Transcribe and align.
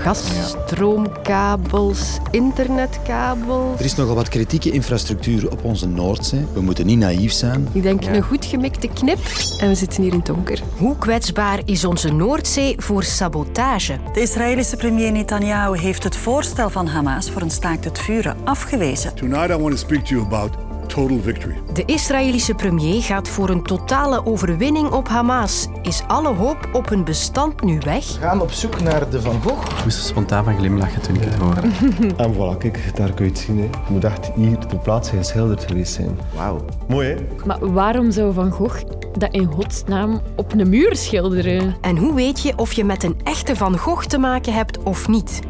Gasstroomkabels, 0.00 2.18
internetkabels. 2.30 3.78
Er 3.78 3.84
is 3.84 3.94
nogal 3.94 4.14
wat 4.14 4.28
kritieke 4.28 4.70
infrastructuur 4.70 5.50
op 5.50 5.64
onze 5.64 5.88
Noordzee. 5.88 6.46
We 6.52 6.60
moeten 6.60 6.86
niet 6.86 6.98
naïef 6.98 7.32
zijn. 7.32 7.68
Ik 7.72 7.82
denk 7.82 8.04
een 8.04 8.22
goed 8.22 8.44
gemikte 8.44 8.88
knip 8.88 9.18
en 9.60 9.68
we 9.68 9.74
zitten 9.74 10.02
hier 10.02 10.12
in 10.12 10.18
het 10.18 10.26
donker. 10.26 10.62
Hoe 10.76 10.98
kwetsbaar 10.98 11.60
is 11.64 11.84
onze 11.84 12.12
Noordzee 12.12 12.74
voor 12.78 13.02
sabotage? 13.02 13.98
De 14.12 14.20
Israëlische 14.20 14.76
premier 14.76 15.12
Netanyahu 15.12 15.78
heeft 15.78 16.04
het 16.04 16.16
voorstel 16.16 16.70
van 16.70 16.86
Hamas 16.86 17.30
voor 17.30 17.42
een 17.42 17.50
staakt 17.50 17.84
het 17.84 17.98
vuren 17.98 18.36
afgewezen. 18.44 19.14
Tonight 19.14 19.50
I 19.50 19.56
want 19.56 19.70
to 19.70 19.76
speak 19.76 20.04
to 20.04 20.14
you 20.14 20.26
about 20.26 20.69
total 20.90 21.18
victory. 21.20 21.54
De 21.72 21.84
Israëlische 21.84 22.54
premier 22.54 23.02
gaat 23.02 23.28
voor 23.28 23.48
een 23.48 23.62
totale 23.62 24.26
overwinning 24.26 24.90
op 24.90 25.08
Hamas. 25.08 25.66
Is 25.82 26.02
alle 26.06 26.34
hoop 26.34 26.68
op 26.72 26.88
hun 26.88 27.04
bestand 27.04 27.62
nu 27.62 27.78
weg? 27.84 28.18
We 28.18 28.20
gaan 28.20 28.40
op 28.40 28.50
zoek 28.50 28.80
naar 28.80 29.10
de 29.10 29.20
Van 29.20 29.42
Gogh. 29.42 29.78
Ik 29.78 29.84
moest 29.84 29.98
er 29.98 30.04
spontaan 30.04 30.44
van 30.44 30.56
glimlachen 30.56 31.02
toen 31.02 31.14
ik 31.14 31.24
het 31.24 31.34
hoorde. 31.34 31.60
En 32.16 32.34
voilà, 32.34 32.58
kijk, 32.58 32.96
daar 32.96 33.12
kun 33.12 33.24
je 33.24 33.30
het 33.30 33.40
zien. 33.40 33.58
Hè. 33.58 33.62
Het 33.62 33.88
moet 33.88 34.04
echt 34.04 34.30
hier 34.34 34.58
ter 34.58 34.78
plaatse 34.78 35.16
geschilderd 35.16 35.64
geweest 35.64 35.92
zijn. 35.92 36.18
Wauw. 36.34 36.64
Mooi, 36.88 37.08
hè? 37.08 37.16
Maar 37.44 37.72
waarom 37.72 38.10
zou 38.10 38.32
Van 38.32 38.50
Gogh 38.50 38.82
dat 39.18 39.32
in 39.32 39.46
godsnaam 39.46 40.20
op 40.36 40.52
een 40.52 40.68
muur 40.68 40.96
schilderen? 40.96 41.76
En 41.80 41.96
hoe 41.96 42.14
weet 42.14 42.40
je 42.40 42.52
of 42.56 42.72
je 42.72 42.84
met 42.84 43.02
een 43.02 43.20
echte 43.24 43.56
Van 43.56 43.78
Gogh 43.78 44.06
te 44.06 44.18
maken 44.18 44.52
hebt 44.52 44.82
of 44.82 45.08
niet? 45.08 45.40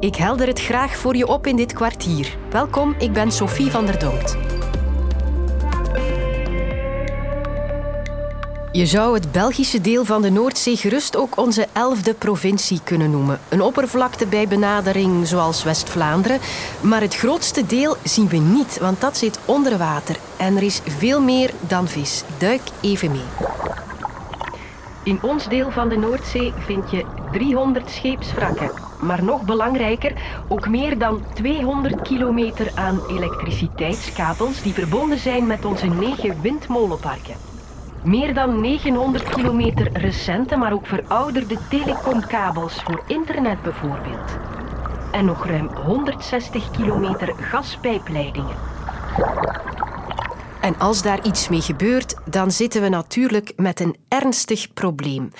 Ik 0.00 0.14
helder 0.14 0.46
het 0.46 0.60
graag 0.60 0.96
voor 0.96 1.16
je 1.16 1.26
op 1.26 1.46
in 1.46 1.56
dit 1.56 1.72
kwartier. 1.72 2.36
Welkom, 2.50 2.94
ik 2.98 3.12
ben 3.12 3.32
Sophie 3.32 3.70
van 3.70 3.86
der 3.86 3.98
Donkt. 3.98 4.47
Je 8.78 8.86
zou 8.86 9.14
het 9.14 9.32
Belgische 9.32 9.80
deel 9.80 10.04
van 10.04 10.22
de 10.22 10.30
Noordzee 10.30 10.76
gerust 10.76 11.16
ook 11.16 11.36
onze 11.36 11.66
elfde 11.72 12.14
provincie 12.14 12.80
kunnen 12.84 13.10
noemen. 13.10 13.40
Een 13.48 13.60
oppervlakte 13.60 14.26
bij 14.26 14.48
benadering 14.48 15.26
zoals 15.26 15.64
West-Vlaanderen. 15.64 16.40
Maar 16.80 17.00
het 17.00 17.14
grootste 17.14 17.66
deel 17.66 17.96
zien 18.02 18.28
we 18.28 18.36
niet, 18.36 18.78
want 18.80 19.00
dat 19.00 19.16
zit 19.16 19.38
onder 19.44 19.78
water. 19.78 20.16
En 20.36 20.56
er 20.56 20.62
is 20.62 20.80
veel 20.84 21.20
meer 21.20 21.50
dan 21.60 21.88
vis. 21.88 22.22
Duik 22.38 22.60
even 22.80 23.10
mee. 23.10 23.26
In 25.02 25.18
ons 25.22 25.48
deel 25.48 25.70
van 25.70 25.88
de 25.88 25.96
Noordzee 25.96 26.52
vind 26.58 26.90
je 26.90 27.04
300 27.32 27.90
scheepswrakken. 27.90 28.70
Maar 29.00 29.24
nog 29.24 29.42
belangrijker, 29.42 30.12
ook 30.48 30.68
meer 30.68 30.98
dan 30.98 31.24
200 31.34 32.02
kilometer 32.02 32.70
aan 32.74 33.00
elektriciteitskabels 33.08 34.62
die 34.62 34.72
verbonden 34.72 35.18
zijn 35.18 35.46
met 35.46 35.64
onze 35.64 35.86
negen 35.86 36.40
windmolenparken. 36.40 37.57
Meer 38.04 38.34
dan 38.34 38.60
900 38.60 39.28
kilometer 39.28 39.92
recente, 39.92 40.56
maar 40.56 40.72
ook 40.72 40.86
verouderde 40.86 41.56
telecomkabels 41.68 42.82
voor 42.82 43.02
internet 43.06 43.62
bijvoorbeeld. 43.62 44.38
En 45.12 45.24
nog 45.24 45.46
ruim 45.46 45.68
160 45.68 46.70
kilometer 46.70 47.34
gaspijpleidingen. 47.36 48.56
En 50.60 50.78
als 50.78 51.02
daar 51.02 51.24
iets 51.24 51.48
mee 51.48 51.60
gebeurt, 51.60 52.14
dan 52.24 52.50
zitten 52.50 52.82
we 52.82 52.88
natuurlijk 52.88 53.52
met 53.56 53.80
een 53.80 53.96
ernstig 54.08 54.72
probleem. 54.72 55.30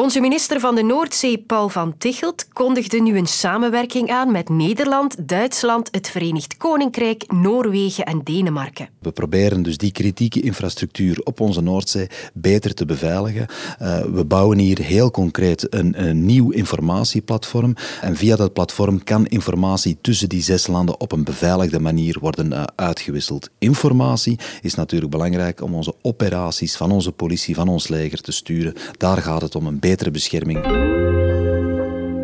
Onze 0.00 0.20
minister 0.20 0.60
van 0.60 0.74
de 0.74 0.82
Noordzee, 0.82 1.38
Paul 1.38 1.68
van 1.68 1.94
Tichelt, 1.98 2.48
kondigde 2.52 3.00
nu 3.02 3.16
een 3.16 3.26
samenwerking 3.26 4.10
aan 4.10 4.32
met 4.32 4.48
Nederland, 4.48 5.28
Duitsland, 5.28 5.88
het 5.90 6.10
Verenigd 6.10 6.56
Koninkrijk, 6.56 7.32
Noorwegen 7.32 8.04
en 8.04 8.20
Denemarken. 8.24 8.88
We 8.98 9.12
proberen 9.12 9.62
dus 9.62 9.76
die 9.76 9.92
kritieke 9.92 10.40
infrastructuur 10.40 11.20
op 11.24 11.40
onze 11.40 11.60
Noordzee 11.60 12.06
beter 12.32 12.74
te 12.74 12.84
beveiligen. 12.84 13.46
Uh, 13.82 14.00
we 14.00 14.24
bouwen 14.24 14.58
hier 14.58 14.78
heel 14.78 15.10
concreet 15.10 15.74
een, 15.74 16.06
een, 16.06 16.24
nieuw 16.24 16.50
informatieplatform. 16.50 17.74
En 18.00 18.16
via 18.16 18.36
dat 18.36 18.52
platform 18.52 19.04
kan 19.04 19.26
informatie 19.26 19.98
tussen 20.00 20.28
die 20.28 20.42
zes 20.42 20.66
landen 20.66 21.00
op 21.00 21.12
een 21.12 21.24
beveiligde 21.24 21.80
manier 21.80 22.16
worden 22.20 22.52
uh, 22.52 22.62
uitgewisseld. 22.76 23.50
Informatie 23.58 24.38
is 24.62 24.74
natuurlijk 24.74 25.10
belangrijk 25.10 25.62
om 25.62 25.74
onze 25.74 25.94
operaties 26.02 26.76
van 26.76 26.90
onze 26.90 27.12
politie, 27.12 27.54
van 27.54 27.68
ons 27.68 27.88
leger 27.88 28.20
te 28.20 28.32
sturen. 28.32 28.74
Daar 28.96 29.22
gaat 29.22 29.42
het 29.42 29.54
om 29.54 29.66
een 29.66 29.78
betere 29.90 30.10
bescherming. 30.10 30.58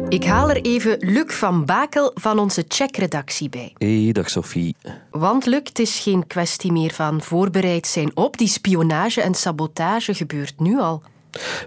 Ik 0.09 0.25
haal 0.25 0.51
er 0.51 0.61
even 0.63 0.97
Luc 1.01 1.35
van 1.35 1.65
Bakel 1.65 2.11
van 2.15 2.39
onze 2.39 2.65
checkredactie 2.69 3.49
bij. 3.49 3.73
Hey, 3.79 4.13
dag 4.13 4.31
Sophie. 4.31 4.77
Want 5.11 5.47
Luc, 5.47 5.61
het 5.63 5.79
is 5.79 5.99
geen 5.99 6.27
kwestie 6.27 6.73
meer 6.73 6.93
van 6.93 7.23
voorbereid 7.23 7.87
zijn 7.87 8.17
op. 8.17 8.39
Die 8.39 8.49
spionage 8.49 9.23
en 9.23 9.35
sabotage 9.35 10.15
gebeurt 10.15 10.61
nu 10.61 10.79
al. 10.79 11.03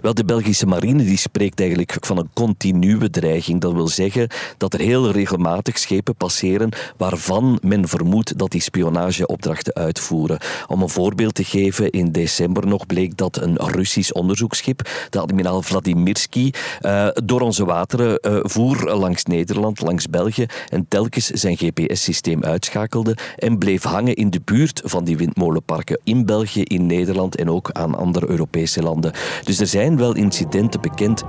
Wel, 0.02 0.14
de 0.14 0.24
Belgische 0.24 0.66
marine 0.66 1.04
die 1.04 1.18
spreekt 1.18 1.60
eigenlijk 1.60 1.96
van 2.00 2.18
een 2.18 2.30
continue 2.32 3.10
dreiging. 3.10 3.60
Dat 3.60 3.72
wil 3.72 3.88
zeggen 3.88 4.28
dat 4.56 4.74
er 4.74 4.80
heel 4.80 5.10
regelmatig 5.10 5.78
schepen 5.78 6.14
passeren 6.14 6.68
waarvan 6.96 7.58
men 7.62 7.88
vermoedt 7.88 8.38
dat 8.38 8.50
die 8.50 8.60
spionageopdrachten 8.60 9.74
uitvoeren. 9.74 10.38
Om 10.66 10.82
een 10.82 10.88
voorbeeld 10.88 11.34
te 11.34 11.44
geven, 11.44 11.90
in 11.90 12.12
december 12.12 12.66
nog 12.66 12.86
bleek 12.86 13.16
dat 13.16 13.36
een 13.36 13.56
Russisch 13.56 14.12
onderzoeksschip, 14.12 14.88
de 15.10 15.20
admiraal 15.20 15.62
Vladimirsky, 15.62 16.50
uh, 16.80 17.08
door 17.24 17.40
onze 17.40 17.64
wateren 17.64 18.18
uh, 18.22 18.38
voer 18.42 18.94
langs 18.94 19.24
Nederland, 19.24 19.80
langs 19.80 20.08
België 20.08 20.46
en 20.68 20.86
telkens 20.88 21.26
zijn 21.26 21.56
GPS-systeem 21.56 22.44
uitschakelde 22.44 23.16
en 23.36 23.58
bleef 23.58 23.82
hangen 23.82 24.14
in 24.14 24.30
de 24.30 24.40
buurt 24.44 24.80
van 24.84 25.04
die 25.04 25.16
windmolenparken 25.16 26.00
in 26.04 26.26
België, 26.26 26.62
in 26.62 26.86
Nederland 26.86 27.36
en 27.36 27.50
ook 27.50 27.70
aan 27.72 27.94
andere 27.94 28.28
Europese 28.28 28.82
landen. 28.82 29.12
Dus 29.44 29.56
er 29.60 29.66
zijn 29.66 29.96
wel 29.96 30.14
incidenten 30.14 30.80
bekend. 30.80 31.24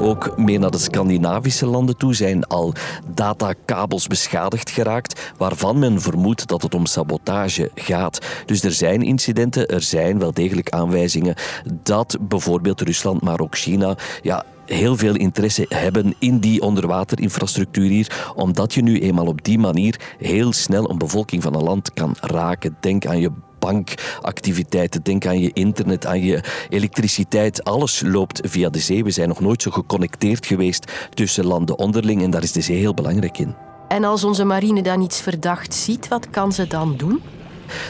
Ook 0.00 0.36
meer 0.36 0.58
naar 0.58 0.70
de 0.70 0.78
Scandinavische 0.78 1.66
landen 1.66 1.96
toe 1.96 2.14
zijn 2.14 2.44
al 2.44 2.72
datakabels 3.14 4.06
beschadigd 4.06 4.70
geraakt, 4.70 5.32
waarvan 5.36 5.78
men 5.78 6.00
vermoedt 6.00 6.46
dat 6.46 6.62
het 6.62 6.74
om 6.74 6.86
sabotage 6.86 7.70
gaat. 7.74 8.26
Dus 8.46 8.62
er 8.62 8.72
zijn 8.72 9.02
incidenten, 9.02 9.66
er 9.68 9.82
zijn 9.82 10.18
wel 10.18 10.32
degelijk 10.32 10.70
aanwijzingen 10.70 11.34
dat 11.82 12.16
bijvoorbeeld 12.20 12.80
Rusland, 12.80 13.22
maar 13.22 13.40
ook 13.40 13.56
China, 13.56 13.96
ja, 14.22 14.44
heel 14.66 14.96
veel 14.96 15.16
interesse 15.16 15.66
hebben 15.68 16.14
in 16.18 16.38
die 16.38 16.62
onderwaterinfrastructuur 16.62 17.88
hier, 17.88 18.32
omdat 18.34 18.74
je 18.74 18.82
nu 18.82 19.00
eenmaal 19.00 19.26
op 19.26 19.44
die 19.44 19.58
manier 19.58 20.00
heel 20.18 20.52
snel 20.52 20.90
een 20.90 20.98
bevolking 20.98 21.42
van 21.42 21.54
een 21.54 21.62
land 21.62 21.92
kan 21.92 22.16
raken. 22.20 22.76
Denk 22.80 23.06
aan 23.06 23.20
je 23.20 23.30
bankactiviteiten. 23.58 25.02
Denk 25.02 25.26
aan 25.26 25.40
je 25.40 25.50
internet, 25.52 26.06
aan 26.06 26.22
je 26.22 26.40
elektriciteit. 26.68 27.64
Alles 27.64 28.02
loopt 28.04 28.40
via 28.44 28.68
de 28.68 28.78
zee. 28.78 29.04
We 29.04 29.10
zijn 29.10 29.28
nog 29.28 29.40
nooit 29.40 29.62
zo 29.62 29.70
geconnecteerd 29.70 30.46
geweest 30.46 30.92
tussen 31.14 31.46
landen 31.46 31.78
onderling 31.78 32.22
en 32.22 32.30
daar 32.30 32.42
is 32.42 32.52
de 32.52 32.60
zee 32.60 32.78
heel 32.78 32.94
belangrijk 32.94 33.38
in. 33.38 33.54
En 33.88 34.04
als 34.04 34.24
onze 34.24 34.44
marine 34.44 34.82
dan 34.82 35.00
iets 35.00 35.20
verdacht 35.20 35.74
ziet, 35.74 36.08
wat 36.08 36.30
kan 36.30 36.52
ze 36.52 36.66
dan 36.66 36.96
doen? 36.96 37.22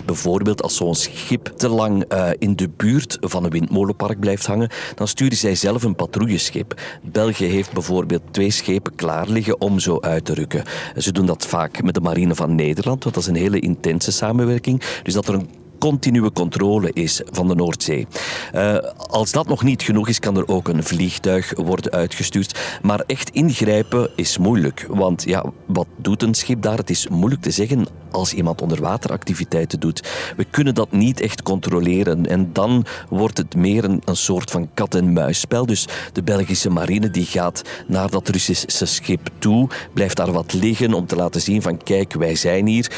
Bijvoorbeeld 0.04 0.62
als 0.62 0.76
zo'n 0.76 0.94
schip 0.94 1.52
te 1.56 1.68
lang 1.68 2.12
uh, 2.12 2.30
in 2.38 2.56
de 2.56 2.68
buurt 2.76 3.16
van 3.20 3.44
een 3.44 3.50
windmolenpark 3.50 4.20
blijft 4.20 4.46
hangen, 4.46 4.70
dan 4.94 5.08
sturen 5.08 5.36
zij 5.36 5.54
zelf 5.54 5.82
een 5.82 5.94
patrouilleschip. 5.94 6.80
België 7.02 7.46
heeft 7.46 7.72
bijvoorbeeld 7.72 8.22
twee 8.30 8.50
schepen 8.50 8.94
klaar 8.94 9.28
liggen 9.28 9.60
om 9.60 9.78
zo 9.78 9.98
uit 10.00 10.24
te 10.24 10.34
rukken. 10.34 10.64
Ze 10.96 11.12
doen 11.12 11.26
dat 11.26 11.46
vaak 11.46 11.82
met 11.82 11.94
de 11.94 12.00
marine 12.00 12.34
van 12.34 12.54
Nederland, 12.54 13.02
want 13.02 13.14
dat 13.14 13.24
is 13.24 13.28
een 13.28 13.42
hele 13.42 13.60
intense 13.60 14.12
samenwerking. 14.12 14.82
Dus 15.02 15.14
dat 15.14 15.28
er 15.28 15.34
een 15.34 15.48
continue 15.78 16.32
controle 16.32 16.90
is 16.92 17.20
van 17.30 17.48
de 17.48 17.54
Noordzee. 17.54 18.06
Uh, 18.54 18.76
als 18.96 19.32
dat 19.32 19.48
nog 19.48 19.62
niet 19.62 19.82
genoeg 19.82 20.08
is, 20.08 20.18
kan 20.18 20.36
er 20.36 20.48
ook 20.48 20.68
een 20.68 20.84
vliegtuig 20.84 21.52
worden 21.56 21.92
uitgestuurd. 21.92 22.58
Maar 22.82 23.02
echt 23.06 23.30
ingrijpen 23.30 24.10
is 24.14 24.38
moeilijk. 24.38 24.86
Want 24.88 25.22
ja, 25.22 25.44
wat 25.66 25.86
doet 25.96 26.22
een 26.22 26.34
schip 26.34 26.62
daar? 26.62 26.76
Het 26.76 26.90
is 26.90 27.08
moeilijk 27.08 27.42
te 27.42 27.50
zeggen 27.50 27.86
als 28.10 28.32
iemand 28.32 28.62
onderwateractiviteiten 28.62 29.80
doet. 29.80 30.08
We 30.36 30.44
kunnen 30.44 30.74
dat 30.74 30.92
niet 30.92 31.20
echt 31.20 31.42
controleren. 31.42 32.26
En 32.26 32.52
dan 32.52 32.84
wordt 33.08 33.38
het 33.38 33.54
meer 33.54 33.84
een, 33.84 34.02
een 34.04 34.16
soort 34.16 34.50
van 34.50 34.68
kat-en-muisspel. 34.74 35.66
Dus 35.66 35.88
de 36.12 36.22
Belgische 36.22 36.70
marine 36.70 37.10
die 37.10 37.24
gaat 37.24 37.62
naar 37.86 38.10
dat 38.10 38.28
Russische 38.28 38.86
schip 38.86 39.28
toe, 39.38 39.68
blijft 39.92 40.16
daar 40.16 40.32
wat 40.32 40.52
liggen 40.52 40.92
om 40.92 41.06
te 41.06 41.16
laten 41.16 41.40
zien 41.40 41.62
van 41.62 41.82
kijk, 41.82 42.12
wij 42.12 42.34
zijn 42.34 42.66
hier. 42.66 42.90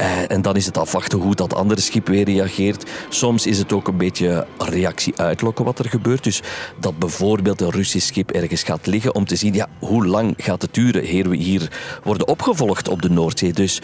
Uh, 0.00 0.30
en 0.30 0.42
dan 0.42 0.56
is 0.56 0.66
het 0.66 0.78
afwachten 0.78 1.18
hoe 1.18 1.34
dat 1.34 1.54
andere 1.54 1.80
schip 1.80 2.08
weer 2.08 2.24
reageert. 2.24 2.90
Soms 3.08 3.46
is 3.46 3.58
het 3.58 3.72
ook 3.72 3.88
een 3.88 3.96
beetje 3.96 4.46
reactie 4.58 5.16
uitlokken 5.16 5.64
wat 5.64 5.78
er 5.78 5.88
gebeurt. 5.88 6.24
Dus 6.24 6.42
dat 6.80 6.98
bijvoorbeeld 6.98 7.60
een 7.60 7.70
Russisch 7.70 8.06
schip 8.06 8.30
ergens 8.30 8.62
gaat 8.62 8.86
liggen 8.86 9.14
om 9.14 9.24
te 9.24 9.36
zien 9.36 9.54
ja, 9.54 9.68
hoe 9.78 10.06
lang 10.06 10.34
gaat 10.36 10.62
het 10.62 10.74
duren 10.74 11.14
eer 11.14 11.28
we 11.28 11.36
hier 11.36 11.70
worden 12.02 12.28
opgevolgd 12.28 12.88
op 12.88 13.02
de 13.02 13.10
Noordzee. 13.10 13.52
Dus 13.52 13.82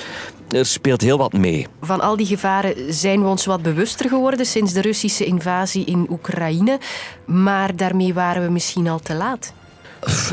er 0.49 0.67
speelt 0.67 1.01
heel 1.01 1.19
wat 1.19 1.33
mee. 1.33 1.67
Van 1.81 2.01
al 2.01 2.17
die 2.17 2.27
gevaren 2.27 2.95
zijn 2.95 3.23
we 3.23 3.29
ons 3.29 3.47
wat 3.47 3.63
bewuster 3.63 4.09
geworden 4.09 4.47
sinds 4.47 4.73
de 4.73 4.81
Russische 4.81 5.25
invasie 5.25 5.85
in 5.85 6.07
Oekraïne. 6.11 6.79
Maar 7.25 7.77
daarmee 7.77 8.15
waren 8.15 8.43
we 8.43 8.51
misschien 8.51 8.89
al 8.89 9.01
te 9.01 9.15
laat. 9.15 9.53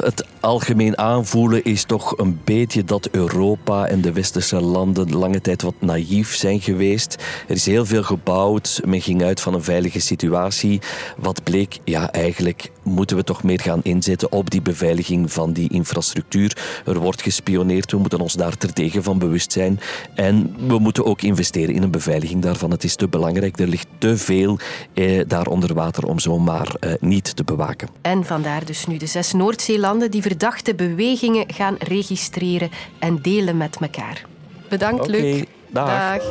Het 0.01 0.25
algemeen 0.39 0.97
aanvoelen 0.97 1.63
is 1.63 1.83
toch 1.83 2.17
een 2.17 2.39
beetje 2.43 2.83
dat 2.83 3.09
Europa 3.11 3.87
en 3.87 4.01
de 4.01 4.11
westerse 4.11 4.61
landen 4.61 5.15
lange 5.15 5.41
tijd 5.41 5.61
wat 5.61 5.73
naïef 5.79 6.35
zijn 6.35 6.61
geweest. 6.61 7.15
Er 7.47 7.55
is 7.55 7.65
heel 7.65 7.85
veel 7.85 8.03
gebouwd, 8.03 8.81
men 8.85 9.01
ging 9.01 9.23
uit 9.23 9.41
van 9.41 9.53
een 9.53 9.63
veilige 9.63 9.99
situatie. 9.99 10.81
Wat 11.17 11.43
bleek, 11.43 11.79
ja 11.83 12.11
eigenlijk 12.11 12.71
moeten 12.83 13.17
we 13.17 13.23
toch 13.23 13.43
meer 13.43 13.59
gaan 13.59 13.83
inzetten 13.83 14.31
op 14.31 14.49
die 14.49 14.61
beveiliging 14.61 15.31
van 15.31 15.53
die 15.53 15.69
infrastructuur. 15.69 16.57
Er 16.85 16.99
wordt 16.99 17.21
gespioneerd, 17.21 17.91
we 17.91 17.97
moeten 17.97 18.19
ons 18.19 18.33
daar 18.33 18.57
terdege 18.57 19.03
van 19.03 19.19
bewust 19.19 19.51
zijn. 19.51 19.79
En 20.15 20.55
we 20.67 20.79
moeten 20.79 21.05
ook 21.05 21.21
investeren 21.21 21.75
in 21.75 21.83
een 21.83 21.91
beveiliging 21.91 22.41
daarvan. 22.41 22.71
Het 22.71 22.83
is 22.83 22.95
te 22.95 23.07
belangrijk, 23.07 23.59
er 23.59 23.67
ligt 23.67 23.87
te 23.97 24.17
veel 24.17 24.59
eh, 24.93 25.21
daar 25.27 25.47
onder 25.47 25.73
water 25.73 26.05
om 26.05 26.19
zomaar 26.19 26.75
eh, 26.79 26.93
niet 26.99 27.35
te 27.35 27.43
bewaken. 27.43 27.89
En 28.01 28.25
vandaar 28.25 28.65
dus 28.65 28.87
nu 28.87 28.97
de 28.97 29.05
zes 29.05 29.33
Noordzeelanden 29.33 30.11
die 30.11 30.21
verdachte 30.29 30.75
bewegingen 30.75 31.53
gaan 31.53 31.75
registreren 31.79 32.69
en 32.99 33.21
delen 33.21 33.57
met 33.57 33.77
elkaar. 33.79 34.25
Bedankt, 34.67 35.07
Luc. 35.07 35.43
dag. 35.69 36.21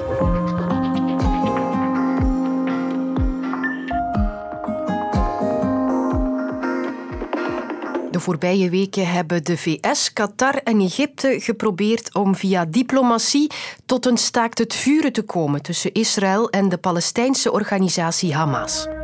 De 8.11 8.21
voorbije 8.21 8.71
weken 8.71 9.11
hebben 9.11 9.45
de 9.45 9.57
VS, 9.57 10.13
Qatar 10.13 10.55
en 10.55 10.81
Egypte 10.81 11.41
geprobeerd 11.41 12.15
om 12.15 12.35
via 12.35 12.65
diplomatie 12.65 13.51
tot 13.87 14.07
een 14.07 14.17
staakt 14.17 14.59
het 14.59 14.75
vuren 14.75 15.13
te 15.13 15.23
komen 15.23 15.63
tussen 15.63 15.93
Israël 15.93 16.51
en 16.51 16.69
de 16.69 16.79
Palestijnse 16.79 17.53
organisatie 17.53 18.35
Hamas. 18.35 18.98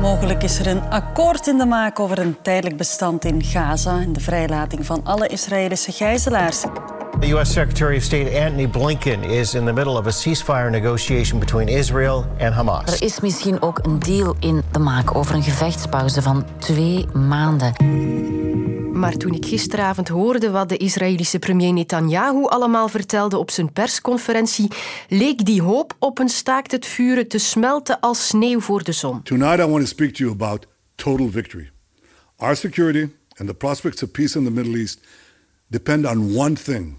Mogelijk 0.00 0.42
is 0.42 0.58
er 0.58 0.66
een 0.66 0.82
akkoord 0.90 1.46
in 1.46 1.58
de 1.58 1.64
maak 1.64 2.00
over 2.00 2.18
een 2.18 2.36
tijdelijk 2.42 2.76
bestand 2.76 3.24
in 3.24 3.42
Gaza 3.42 4.00
en 4.00 4.12
de 4.12 4.20
vrijlating 4.20 4.86
van 4.86 5.00
alle 5.04 5.26
Israëlische 5.26 5.92
gijzelaars. 5.92 6.60
The 7.20 7.28
U.S. 7.28 7.52
Secretary 7.52 7.96
of 7.96 8.02
State 8.02 8.40
Antony 8.44 8.68
Blinken 8.68 9.22
is 9.22 9.54
in 9.54 9.64
the 9.64 9.72
middle 9.72 9.98
of 9.98 10.06
a 10.06 10.10
ceasefire 10.10 10.70
negotiation 10.70 11.38
between 11.38 11.68
Israel 11.68 12.24
and 12.38 12.54
Hamas. 12.54 13.00
Er 13.00 13.02
is 13.02 13.20
misschien 13.20 13.62
ook 13.62 13.78
een 13.82 13.98
deal 13.98 14.36
in 14.38 14.62
de 14.70 14.78
maak 14.78 15.14
over 15.14 15.34
een 15.34 15.42
gevechtspauze 15.42 16.22
van 16.22 16.44
twee 16.58 17.06
maanden. 17.12 17.72
Maar 19.00 19.16
toen 19.16 19.34
ik 19.34 19.44
gisteravond 19.44 20.08
hoorde 20.08 20.50
wat 20.50 20.68
de 20.68 20.76
Israëlische 20.76 21.38
premier 21.38 21.72
Netanyahu 21.72 22.44
allemaal 22.46 22.88
vertelde 22.88 23.38
op 23.38 23.50
zijn 23.50 23.72
persconferentie, 23.72 24.68
leek 25.08 25.44
die 25.44 25.62
hoop 25.62 25.96
op 25.98 26.18
een 26.18 26.28
staakt 26.28 26.70
het 26.70 26.86
vuren 26.86 27.28
te 27.28 27.38
smelten 27.38 28.00
als 28.00 28.26
sneeuw 28.26 28.60
voor 28.60 28.82
de 28.82 28.92
zon. 28.92 29.22
Tonight, 29.22 29.58
I 29.58 29.64
want 29.64 29.80
to 29.80 29.86
speak 29.86 30.10
to 30.10 30.24
you 30.24 30.30
about 30.30 30.66
total 30.94 31.30
victory. 31.30 31.70
Our 32.36 32.56
security 32.56 33.08
and 33.36 33.48
the 33.48 33.54
prospects 33.54 34.02
of 34.02 34.10
peace 34.10 34.38
in 34.38 34.44
the 34.44 34.50
Middle 34.50 34.78
East 34.78 35.00
depend 35.66 36.06
on 36.06 36.36
one 36.36 36.54
thing 36.54 36.96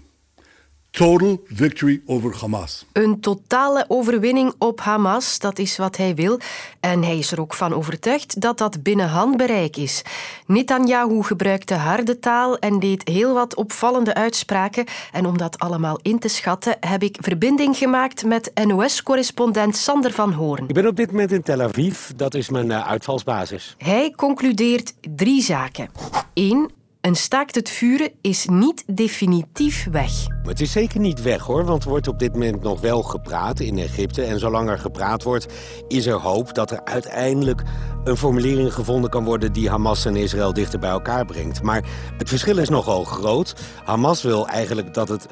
total 0.92 1.40
victory 1.44 2.02
over 2.06 2.36
Hamas. 2.40 2.84
Een 2.92 3.20
totale 3.20 3.84
overwinning 3.88 4.54
op 4.58 4.80
Hamas, 4.80 5.38
dat 5.38 5.58
is 5.58 5.76
wat 5.76 5.96
hij 5.96 6.14
wil. 6.14 6.40
En 6.80 7.02
hij 7.02 7.18
is 7.18 7.32
er 7.32 7.40
ook 7.40 7.54
van 7.54 7.74
overtuigd 7.74 8.40
dat 8.40 8.58
dat 8.58 8.82
binnen 8.82 9.08
handbereik 9.08 9.76
is. 9.76 10.02
Netanyahu 10.46 11.22
gebruikte 11.22 11.74
harde 11.74 12.18
taal 12.18 12.58
en 12.58 12.78
deed 12.78 13.08
heel 13.08 13.34
wat 13.34 13.54
opvallende 13.54 14.14
uitspraken. 14.14 14.84
En 15.12 15.26
om 15.26 15.38
dat 15.38 15.58
allemaal 15.58 15.98
in 16.02 16.18
te 16.18 16.28
schatten, 16.28 16.76
heb 16.80 17.02
ik 17.02 17.16
verbinding 17.20 17.76
gemaakt 17.76 18.24
met 18.24 18.50
NOS-correspondent 18.66 19.76
Sander 19.76 20.12
van 20.12 20.32
Hoorn. 20.32 20.68
Ik 20.68 20.74
ben 20.74 20.86
op 20.86 20.96
dit 20.96 21.10
moment 21.10 21.32
in 21.32 21.42
Tel 21.42 21.60
Aviv, 21.60 22.08
dat 22.16 22.34
is 22.34 22.48
mijn 22.48 22.66
uh, 22.66 22.86
uitvalsbasis. 22.86 23.74
Hij 23.78 24.12
concludeert 24.16 24.94
drie 25.00 25.42
zaken. 25.42 25.90
Eén, 26.34 26.70
een 27.02 27.16
staakt 27.16 27.54
het 27.54 27.70
vuren 27.70 28.10
is 28.20 28.46
niet 28.46 28.84
definitief 28.86 29.88
weg. 29.90 30.26
Het 30.42 30.60
is 30.60 30.72
zeker 30.72 31.00
niet 31.00 31.22
weg 31.22 31.42
hoor, 31.42 31.64
want 31.64 31.82
er 31.82 31.88
wordt 31.88 32.08
op 32.08 32.18
dit 32.18 32.32
moment 32.32 32.62
nog 32.62 32.80
wel 32.80 33.02
gepraat 33.02 33.60
in 33.60 33.78
Egypte. 33.78 34.22
En 34.22 34.38
zolang 34.38 34.68
er 34.68 34.78
gepraat 34.78 35.22
wordt, 35.22 35.46
is 35.88 36.06
er 36.06 36.20
hoop 36.20 36.54
dat 36.54 36.70
er 36.70 36.84
uiteindelijk 36.84 37.62
een 38.04 38.16
formulering 38.16 38.74
gevonden 38.74 39.10
kan 39.10 39.24
worden 39.24 39.52
die 39.52 39.70
Hamas 39.70 40.04
en 40.04 40.16
Israël 40.16 40.52
dichter 40.52 40.78
bij 40.78 40.90
elkaar 40.90 41.24
brengt. 41.24 41.62
Maar 41.62 41.84
het 42.18 42.28
verschil 42.28 42.58
is 42.58 42.68
nogal 42.68 43.04
groot. 43.04 43.54
Hamas 43.84 44.22
wil 44.22 44.48
eigenlijk 44.48 44.94
dat 44.94 45.08
het 45.08 45.26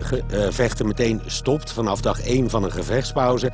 vechten 0.48 0.86
meteen 0.86 1.22
stopt 1.26 1.72
vanaf 1.72 2.00
dag 2.00 2.20
1 2.20 2.50
van 2.50 2.64
een 2.64 2.72
gevechtspauze. 2.72 3.52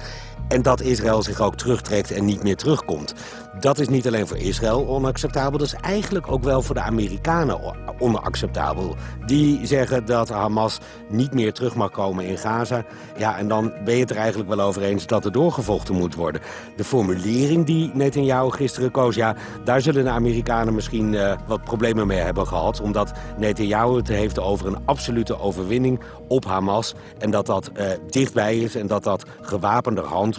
En 0.48 0.62
dat 0.62 0.80
Israël 0.80 1.22
zich 1.22 1.40
ook 1.40 1.56
terugtrekt 1.56 2.10
en 2.10 2.24
niet 2.24 2.42
meer 2.42 2.56
terugkomt. 2.56 3.14
Dat 3.60 3.78
is 3.78 3.88
niet 3.88 4.06
alleen 4.06 4.26
voor 4.26 4.36
Israël 4.36 4.86
onacceptabel, 4.86 5.58
dat 5.58 5.66
is 5.66 5.74
eigenlijk 5.74 6.32
ook 6.32 6.42
wel 6.42 6.62
voor 6.62 6.74
de 6.74 6.80
Amerikanen 6.80 7.60
onacceptabel. 7.98 8.96
Die 9.26 9.66
zeggen 9.66 10.04
dat 10.04 10.28
Hamas 10.28 10.78
niet 11.08 11.34
meer 11.34 11.52
terug 11.52 11.74
mag 11.74 11.90
komen 11.90 12.24
in 12.24 12.38
Gaza. 12.38 12.84
Ja, 13.16 13.38
en 13.38 13.48
dan 13.48 13.72
ben 13.84 13.94
je 13.94 14.00
het 14.00 14.10
er 14.10 14.16
eigenlijk 14.16 14.48
wel 14.48 14.60
over 14.60 14.82
eens 14.82 15.06
dat 15.06 15.24
er 15.24 15.32
doorgevochten 15.32 15.94
moet 15.94 16.14
worden. 16.14 16.40
De 16.76 16.84
formulering 16.84 17.66
die 17.66 17.90
Netanyahu 17.94 18.50
gisteren 18.50 18.90
koos, 18.90 19.14
ja, 19.14 19.36
daar 19.64 19.80
zullen 19.80 20.04
de 20.04 20.10
Amerikanen 20.10 20.74
misschien 20.74 21.12
uh, 21.12 21.32
wat 21.46 21.64
problemen 21.64 22.06
mee 22.06 22.18
hebben 22.18 22.46
gehad. 22.46 22.80
Omdat 22.80 23.12
Netanyahu 23.38 23.96
het 23.96 24.08
heeft 24.08 24.38
over 24.38 24.66
een 24.66 24.78
absolute 24.84 25.40
overwinning 25.40 26.00
op 26.28 26.44
Hamas. 26.44 26.94
En 27.18 27.30
dat 27.30 27.46
dat 27.46 27.70
uh, 27.74 27.86
dichtbij 28.10 28.58
is 28.58 28.74
en 28.74 28.86
dat 28.86 29.04
dat 29.04 29.24
gewapenderhand 29.40 30.35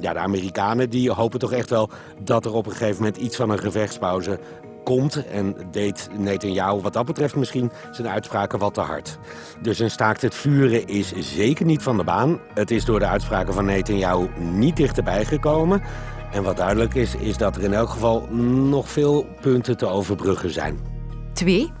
Ja, 0.00 0.12
de 0.12 0.18
Amerikanen 0.18 0.90
die 0.90 1.12
hopen 1.12 1.38
toch 1.38 1.52
echt 1.52 1.70
wel 1.70 1.90
dat 2.22 2.44
er 2.44 2.52
op 2.52 2.66
een 2.66 2.72
gegeven 2.72 2.96
moment 2.96 3.16
iets 3.16 3.36
van 3.36 3.50
een 3.50 3.58
gevechtspauze 3.58 4.38
komt. 4.84 5.26
En 5.26 5.56
deed 5.70 6.08
Netanyahu 6.18 6.80
wat 6.80 6.92
dat 6.92 7.06
betreft 7.06 7.36
misschien 7.36 7.70
zijn 7.90 8.08
uitspraken 8.08 8.58
wat 8.58 8.74
te 8.74 8.80
hard. 8.80 9.18
Dus 9.62 9.78
een 9.78 9.90
staakt 9.90 10.22
het 10.22 10.34
vuren 10.34 10.86
is 10.86 11.12
zeker 11.16 11.66
niet 11.66 11.82
van 11.82 11.96
de 11.96 12.04
baan. 12.04 12.40
Het 12.54 12.70
is 12.70 12.84
door 12.84 12.98
de 12.98 13.06
uitspraken 13.06 13.54
van 13.54 13.64
Netanyahu 13.64 14.28
niet 14.38 14.76
dichterbij 14.76 15.24
gekomen. 15.24 15.82
En 16.32 16.42
wat 16.42 16.56
duidelijk 16.56 16.94
is, 16.94 17.14
is 17.14 17.36
dat 17.36 17.56
er 17.56 17.62
in 17.62 17.72
elk 17.72 17.88
geval 17.88 18.26
nog 18.70 18.88
veel 18.88 19.26
punten 19.40 19.76
te 19.76 19.86
overbruggen 19.86 20.50
zijn. 20.50 20.78
Twee. 21.32 21.72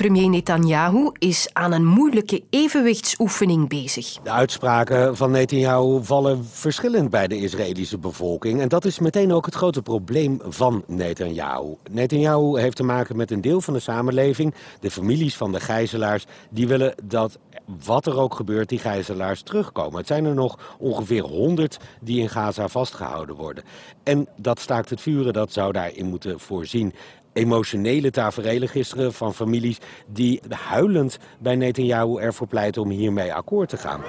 Premier 0.00 0.28
Netanyahu 0.28 1.10
is 1.18 1.48
aan 1.52 1.72
een 1.72 1.86
moeilijke 1.86 2.42
evenwichtsoefening 2.50 3.68
bezig. 3.68 4.18
De 4.22 4.30
uitspraken 4.30 5.16
van 5.16 5.30
Netanyahu 5.30 6.04
vallen 6.04 6.44
verschillend 6.44 7.10
bij 7.10 7.26
de 7.26 7.36
Israëlische 7.36 7.98
bevolking. 7.98 8.60
En 8.60 8.68
dat 8.68 8.84
is 8.84 8.98
meteen 8.98 9.32
ook 9.32 9.46
het 9.46 9.54
grote 9.54 9.82
probleem 9.82 10.40
van 10.44 10.84
Netanyahu. 10.86 11.74
Netanyahu 11.90 12.60
heeft 12.60 12.76
te 12.76 12.82
maken 12.82 13.16
met 13.16 13.30
een 13.30 13.40
deel 13.40 13.60
van 13.60 13.74
de 13.74 13.80
samenleving, 13.80 14.54
de 14.80 14.90
families 14.90 15.36
van 15.36 15.52
de 15.52 15.60
gijzelaars, 15.60 16.26
die 16.50 16.68
willen 16.68 16.94
dat 17.04 17.38
wat 17.84 18.06
er 18.06 18.18
ook 18.18 18.34
gebeurt, 18.34 18.68
die 18.68 18.78
gijzelaars 18.78 19.42
terugkomen. 19.42 19.98
Het 19.98 20.06
zijn 20.06 20.24
er 20.24 20.34
nog 20.34 20.76
ongeveer 20.78 21.22
100 21.22 21.76
die 22.00 22.20
in 22.20 22.28
Gaza 22.28 22.68
vastgehouden 22.68 23.36
worden. 23.36 23.64
En 24.02 24.28
dat 24.36 24.60
staakt 24.60 24.90
het 24.90 25.00
vuren, 25.00 25.32
dat 25.32 25.52
zou 25.52 25.72
daarin 25.72 26.06
moeten 26.06 26.40
voorzien 26.40 26.92
emotionele 27.32 28.10
tafereelen 28.10 28.68
gisteren 28.68 29.12
van 29.12 29.34
families 29.34 29.78
die 30.06 30.40
huilend 30.48 31.18
bij 31.38 31.56
Netanyahu 31.56 32.20
ervoor 32.20 32.46
pleiten 32.46 32.82
om 32.82 32.90
hiermee 32.90 33.34
akkoord 33.34 33.68
te 33.68 33.76
gaan. 33.76 34.00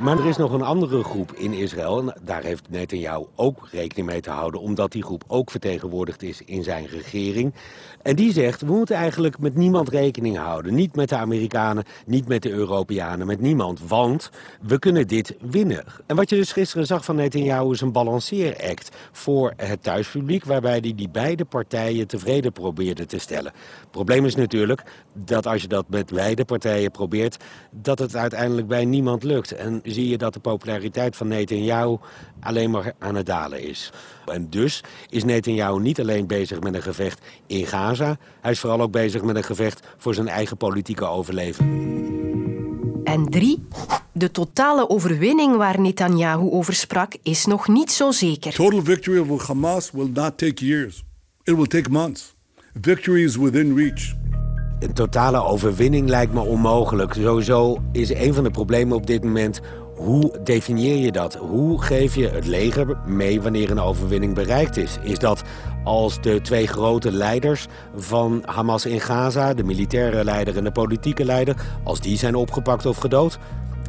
Maar 0.00 0.18
er 0.18 0.26
is 0.26 0.36
nog 0.36 0.52
een 0.52 0.62
andere 0.62 1.02
groep 1.02 1.32
in 1.32 1.52
Israël. 1.52 1.98
En 1.98 2.14
daar 2.22 2.42
heeft 2.42 2.70
Netanyahu 2.70 3.24
ook 3.34 3.68
rekening 3.70 4.06
mee 4.06 4.20
te 4.20 4.30
houden. 4.30 4.60
Omdat 4.60 4.92
die 4.92 5.02
groep 5.02 5.24
ook 5.26 5.50
vertegenwoordigd 5.50 6.22
is 6.22 6.42
in 6.44 6.62
zijn 6.62 6.86
regering. 6.86 7.54
En 8.02 8.16
die 8.16 8.32
zegt, 8.32 8.60
we 8.60 8.72
moeten 8.72 8.96
eigenlijk 8.96 9.38
met 9.38 9.54
niemand 9.54 9.88
rekening 9.88 10.36
houden. 10.36 10.74
Niet 10.74 10.96
met 10.96 11.08
de 11.08 11.16
Amerikanen, 11.16 11.84
niet 12.06 12.28
met 12.28 12.42
de 12.42 12.50
Europeanen, 12.50 13.26
met 13.26 13.40
niemand. 13.40 13.88
Want 13.88 14.30
we 14.60 14.78
kunnen 14.78 15.08
dit 15.08 15.36
winnen. 15.40 15.84
En 16.06 16.16
wat 16.16 16.30
je 16.30 16.36
dus 16.36 16.52
gisteren 16.52 16.86
zag 16.86 17.04
van 17.04 17.16
Netanyahu 17.16 17.70
is 17.70 17.80
een 17.80 17.92
balanceeract 17.92 18.96
voor 19.12 19.52
het 19.56 19.82
thuispubliek. 19.82 20.44
Waarbij 20.44 20.78
hij 20.78 20.94
die 20.94 21.08
beide 21.08 21.44
partijen 21.44 22.06
tevreden 22.06 22.52
probeerde 22.52 23.06
te 23.06 23.18
stellen. 23.18 23.52
Het 23.80 23.90
probleem 23.90 24.24
is 24.24 24.36
natuurlijk 24.36 24.82
dat 25.24 25.46
als 25.46 25.62
je 25.62 25.68
dat 25.68 25.88
met 25.88 26.12
beide 26.12 26.44
partijen 26.44 26.90
probeert... 26.90 27.36
dat 27.70 27.98
het 27.98 28.16
uiteindelijk 28.16 28.66
bij 28.66 28.84
niemand 28.84 29.22
lukt. 29.22 29.52
En 29.52 29.80
zie 29.84 30.08
je 30.08 30.18
dat 30.18 30.32
de 30.32 30.40
populariteit 30.40 31.16
van 31.16 31.28
Netanyahu 31.28 31.96
alleen 32.40 32.70
maar 32.70 32.94
aan 32.98 33.14
het 33.14 33.26
dalen 33.26 33.62
is. 33.62 33.92
En 34.26 34.50
dus 34.50 34.82
is 35.08 35.24
Netanyahu 35.24 35.80
niet 35.80 36.00
alleen 36.00 36.26
bezig 36.26 36.60
met 36.60 36.74
een 36.74 36.82
gevecht 36.82 37.20
in 37.46 37.66
Gaza... 37.66 38.16
hij 38.40 38.50
is 38.50 38.60
vooral 38.60 38.80
ook 38.80 38.92
bezig 38.92 39.22
met 39.22 39.36
een 39.36 39.44
gevecht 39.44 39.86
voor 39.96 40.14
zijn 40.14 40.28
eigen 40.28 40.56
politieke 40.56 41.04
overleven. 41.04 41.64
En 43.04 43.28
drie, 43.30 43.66
de 44.12 44.30
totale 44.30 44.88
overwinning 44.88 45.56
waar 45.56 45.80
Netanyahu 45.80 46.50
over 46.50 46.74
sprak 46.74 47.12
is 47.22 47.44
nog 47.44 47.68
niet 47.68 47.92
zo 47.92 48.10
zeker. 48.10 48.52
Total 48.52 48.84
victory 48.84 49.18
over 49.18 49.46
Hamas 49.46 49.90
will 49.90 50.10
not 50.14 50.38
take 50.38 50.64
years. 50.64 51.04
It 51.42 51.54
will 51.54 51.66
take 51.66 51.90
months. 51.90 52.34
Victory 52.80 53.24
is 53.24 53.36
within 53.36 53.76
reach. 53.76 54.25
Een 54.78 54.92
totale 54.92 55.44
overwinning 55.44 56.08
lijkt 56.08 56.32
me 56.32 56.40
onmogelijk. 56.40 57.12
Sowieso 57.12 57.78
is 57.92 58.14
een 58.14 58.34
van 58.34 58.44
de 58.44 58.50
problemen 58.50 58.96
op 58.96 59.06
dit 59.06 59.24
moment 59.24 59.60
Hoe 59.94 60.38
definieer 60.44 60.96
je 60.96 61.12
dat? 61.12 61.34
Hoe 61.34 61.82
geef 61.82 62.14
je 62.14 62.28
het 62.28 62.46
leger 62.46 62.98
mee 63.06 63.42
wanneer 63.42 63.70
een 63.70 63.80
overwinning 63.80 64.34
bereikt 64.34 64.76
is? 64.76 64.98
Is 65.02 65.18
dat 65.18 65.42
als 65.84 66.20
de 66.20 66.40
twee 66.40 66.66
grote 66.66 67.12
leiders 67.12 67.66
van 67.94 68.42
Hamas 68.44 68.86
in 68.86 69.00
Gaza, 69.00 69.54
de 69.54 69.64
militaire 69.64 70.24
leider 70.24 70.56
en 70.56 70.64
de 70.64 70.72
politieke 70.72 71.24
leider, 71.24 71.56
als 71.84 72.00
die 72.00 72.18
zijn 72.18 72.34
opgepakt 72.34 72.86
of 72.86 72.96
gedood? 72.96 73.38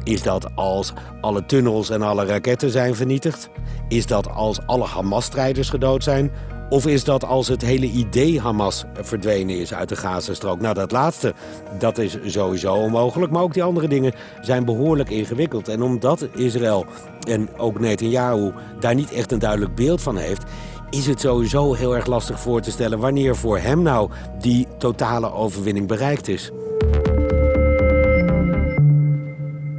Is 0.04 0.22
dat 0.22 0.56
als 0.56 0.92
alle 1.20 1.46
tunnels 1.46 1.90
en 1.90 2.02
alle 2.02 2.24
raketten 2.24 2.70
zijn 2.70 2.94
vernietigd? 2.94 3.50
Is 3.88 4.06
dat 4.06 4.30
als 4.30 4.66
alle 4.66 4.84
Hamas-strijders 4.84 5.70
gedood 5.70 6.02
zijn? 6.02 6.30
Of 6.68 6.86
is 6.86 7.04
dat 7.04 7.24
als 7.24 7.48
het 7.48 7.62
hele 7.62 7.86
idee 7.86 8.40
Hamas 8.40 8.84
verdwenen 9.00 9.58
is 9.58 9.74
uit 9.74 9.88
de 9.88 9.96
Gazastrook? 9.96 10.60
Nou, 10.60 10.74
dat 10.74 10.92
laatste, 10.92 11.34
dat 11.78 11.98
is 11.98 12.18
sowieso 12.24 12.74
onmogelijk. 12.74 13.32
Maar 13.32 13.42
ook 13.42 13.54
die 13.54 13.62
andere 13.62 13.88
dingen 13.88 14.12
zijn 14.40 14.64
behoorlijk 14.64 15.10
ingewikkeld. 15.10 15.68
En 15.68 15.82
omdat 15.82 16.28
Israël 16.34 16.86
en 17.28 17.48
ook 17.56 17.80
Netanyahu 17.80 18.52
daar 18.80 18.94
niet 18.94 19.12
echt 19.12 19.32
een 19.32 19.38
duidelijk 19.38 19.74
beeld 19.74 20.02
van 20.02 20.16
heeft... 20.16 20.42
is 20.90 21.06
het 21.06 21.20
sowieso 21.20 21.74
heel 21.74 21.96
erg 21.96 22.06
lastig 22.06 22.40
voor 22.40 22.60
te 22.60 22.70
stellen... 22.70 22.98
wanneer 22.98 23.36
voor 23.36 23.58
hem 23.58 23.82
nou 23.82 24.10
die 24.40 24.66
totale 24.78 25.32
overwinning 25.32 25.86
bereikt 25.86 26.28
is. 26.28 26.50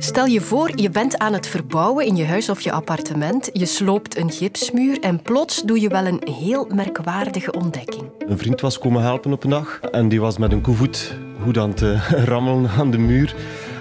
Stel 0.09 0.25
je 0.25 0.41
voor, 0.41 0.71
je 0.75 0.89
bent 0.89 1.17
aan 1.17 1.33
het 1.33 1.47
verbouwen 1.47 2.05
in 2.05 2.15
je 2.15 2.25
huis 2.25 2.49
of 2.49 2.61
je 2.61 2.71
appartement. 2.71 3.49
Je 3.53 3.65
sloopt 3.65 4.17
een 4.17 4.31
gipsmuur 4.31 4.99
en 4.99 5.21
plots 5.21 5.61
doe 5.61 5.81
je 5.81 5.89
wel 5.89 6.05
een 6.05 6.21
heel 6.39 6.67
merkwaardige 6.73 7.51
ontdekking. 7.51 8.03
Een 8.19 8.37
vriend 8.37 8.61
was 8.61 8.79
komen 8.79 9.01
helpen 9.01 9.33
op 9.33 9.43
een 9.43 9.49
dag 9.49 9.79
en 9.79 10.09
die 10.09 10.21
was 10.21 10.37
met 10.37 10.51
een 10.51 10.61
koevoet 10.61 11.17
goed 11.41 11.57
aan 11.57 11.69
het 11.69 11.81
eh, 11.81 12.11
rammelen 12.31 12.69
aan 12.69 12.91
de 12.91 12.97
muur. 12.97 13.35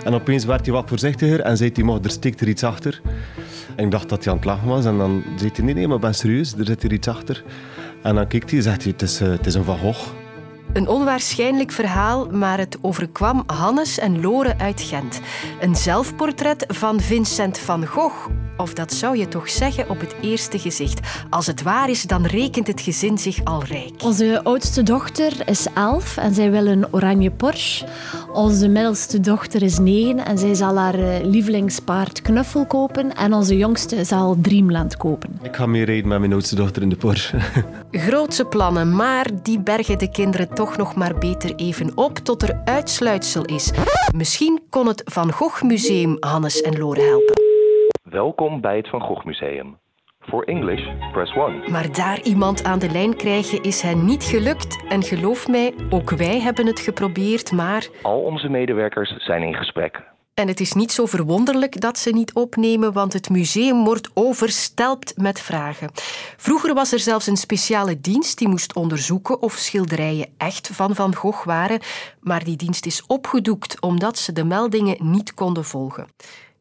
En 0.04 0.14
opeens 0.14 0.44
werd 0.44 0.64
hij 0.64 0.74
wat 0.74 0.88
voorzichtiger 0.88 1.40
en 1.40 1.56
zei 1.56 1.70
hij, 1.72 1.84
maar 1.84 1.98
er 2.02 2.10
steekt 2.10 2.40
er 2.40 2.48
iets 2.48 2.64
achter. 2.64 3.00
Ik 3.76 3.90
dacht 3.90 4.08
dat 4.08 4.24
hij 4.24 4.32
aan 4.32 4.38
het 4.38 4.46
lachen 4.46 4.68
was 4.68 4.84
en 4.84 4.98
dan 4.98 5.22
zei 5.36 5.50
hij, 5.54 5.64
nee, 5.64 5.74
nee, 5.74 5.88
maar 5.88 5.98
ben 5.98 6.14
serieus, 6.14 6.54
er 6.54 6.66
zit 6.66 6.82
er 6.82 6.92
iets 6.92 7.08
achter. 7.08 7.44
En 8.02 8.14
dan 8.14 8.26
kijkt 8.26 8.48
hij 8.50 8.58
en 8.58 8.64
zegt 8.64 8.82
hij, 8.82 8.92
het 8.92 9.02
is, 9.02 9.20
uh, 9.20 9.28
het 9.28 9.46
is 9.46 9.54
een 9.54 9.64
Van 9.64 9.78
Gogh. 9.78 10.17
Een 10.78 10.88
onwaarschijnlijk 10.88 11.72
verhaal, 11.72 12.26
maar 12.26 12.58
het 12.58 12.78
overkwam 12.80 13.42
Hannes 13.46 13.98
en 13.98 14.20
Lore 14.20 14.58
uit 14.58 14.80
Gent. 14.80 15.20
Een 15.60 15.76
zelfportret 15.76 16.64
van 16.68 17.00
Vincent 17.00 17.58
van 17.58 17.86
Gogh. 17.86 18.47
Of 18.58 18.74
dat 18.74 18.92
zou 18.92 19.16
je 19.16 19.28
toch 19.28 19.50
zeggen 19.50 19.88
op 19.88 20.00
het 20.00 20.14
eerste 20.20 20.58
gezicht. 20.58 21.00
Als 21.30 21.46
het 21.46 21.62
waar 21.62 21.90
is, 21.90 22.02
dan 22.02 22.26
rekent 22.26 22.66
het 22.66 22.80
gezin 22.80 23.18
zich 23.18 23.44
al 23.44 23.64
rijk. 23.64 23.92
Onze 24.02 24.40
oudste 24.44 24.82
dochter 24.82 25.32
is 25.48 25.66
elf 25.74 26.16
en 26.16 26.34
zij 26.34 26.50
wil 26.50 26.66
een 26.66 26.86
oranje 26.90 27.30
Porsche. 27.30 27.86
Onze 28.32 28.68
middelste 28.68 29.20
dochter 29.20 29.62
is 29.62 29.78
negen 29.78 30.24
en 30.24 30.38
zij 30.38 30.54
zal 30.54 30.76
haar 30.76 30.94
eh, 30.94 31.24
lievelingspaard 31.24 32.22
Knuffel 32.22 32.66
kopen. 32.66 33.16
En 33.16 33.32
onze 33.32 33.56
jongste 33.56 34.04
zal 34.04 34.36
Dreamland 34.40 34.96
kopen. 34.96 35.38
Ik 35.42 35.56
ga 35.56 35.66
mee 35.66 35.84
rijden 35.84 36.08
met 36.08 36.18
mijn 36.18 36.32
oudste 36.32 36.54
dochter 36.54 36.82
in 36.82 36.88
de 36.88 36.96
Porsche. 36.96 37.38
Grootse 37.90 38.44
plannen, 38.44 38.96
maar 38.96 39.26
die 39.42 39.60
bergen 39.60 39.98
de 39.98 40.10
kinderen 40.10 40.54
toch 40.54 40.76
nog 40.76 40.94
maar 40.94 41.18
beter 41.18 41.54
even 41.54 41.92
op 41.94 42.18
tot 42.18 42.42
er 42.42 42.60
uitsluitsel 42.64 43.44
is. 43.44 43.70
Misschien 44.14 44.60
kon 44.70 44.86
het 44.86 45.02
Van 45.04 45.32
Gogh 45.32 45.62
Museum 45.62 46.16
Hannes 46.20 46.60
en 46.60 46.78
Lore 46.78 47.00
helpen. 47.00 47.37
Welkom 48.10 48.60
bij 48.60 48.76
het 48.76 48.88
Van 48.88 49.00
Gogh 49.00 49.24
Museum. 49.24 49.78
Voor 50.20 50.42
English, 50.42 50.82
press 51.12 51.32
1. 51.32 51.70
Maar 51.70 51.92
daar 51.92 52.20
iemand 52.22 52.64
aan 52.64 52.78
de 52.78 52.90
lijn 52.90 53.16
krijgen 53.16 53.62
is 53.62 53.80
hen 53.80 54.04
niet 54.04 54.24
gelukt. 54.24 54.84
En 54.88 55.02
geloof 55.02 55.48
mij, 55.48 55.74
ook 55.90 56.10
wij 56.10 56.40
hebben 56.40 56.66
het 56.66 56.80
geprobeerd, 56.80 57.52
maar... 57.52 57.88
Al 58.02 58.20
onze 58.20 58.48
medewerkers 58.48 59.16
zijn 59.16 59.42
in 59.42 59.54
gesprek. 59.54 60.02
En 60.34 60.48
het 60.48 60.60
is 60.60 60.72
niet 60.72 60.92
zo 60.92 61.06
verwonderlijk 61.06 61.80
dat 61.80 61.98
ze 61.98 62.10
niet 62.10 62.34
opnemen, 62.34 62.92
want 62.92 63.12
het 63.12 63.30
museum 63.30 63.84
wordt 63.84 64.10
overstelpt 64.14 65.16
met 65.16 65.40
vragen. 65.40 65.90
Vroeger 66.36 66.74
was 66.74 66.92
er 66.92 66.98
zelfs 66.98 67.26
een 67.26 67.36
speciale 67.36 68.00
dienst 68.00 68.38
die 68.38 68.48
moest 68.48 68.74
onderzoeken 68.74 69.42
of 69.42 69.52
schilderijen 69.52 70.28
echt 70.36 70.68
van 70.68 70.94
Van 70.94 71.14
Gogh 71.14 71.44
waren, 71.44 71.80
maar 72.20 72.44
die 72.44 72.56
dienst 72.56 72.86
is 72.86 73.06
opgedoekt 73.06 73.80
omdat 73.80 74.18
ze 74.18 74.32
de 74.32 74.44
meldingen 74.44 74.96
niet 74.98 75.34
konden 75.34 75.64
volgen. 75.64 76.06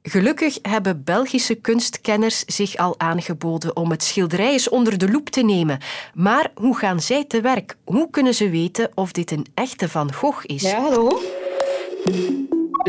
Gelukkig 0.10 0.60
hebben 0.62 1.04
Belgische 1.04 1.56
kunstkenners 1.56 2.40
zich 2.40 2.76
al 2.76 3.00
aangeboden 3.00 3.76
om 3.76 3.92
het 3.92 4.04
schilderij 4.04 4.52
eens 4.52 4.70
onder 4.70 4.98
de 4.98 5.12
loep 5.12 5.30
te 5.30 5.42
nemen. 5.42 5.80
Maar 6.14 6.52
hoe 6.56 6.78
gaan 6.78 7.00
zij 7.00 7.26
te 7.26 7.42
werk? 7.42 7.78
Hoe 7.84 8.10
kunnen 8.10 8.34
ze 8.34 8.50
weten 8.50 8.92
of 8.94 9.12
dit 9.12 9.32
een 9.32 9.46
echte 9.54 9.90
Van 9.90 10.14
Gogh 10.14 10.44
is? 10.46 10.62
Ja, 10.62 10.82
hallo. 10.82 11.20